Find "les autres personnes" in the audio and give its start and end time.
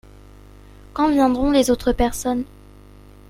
1.51-2.43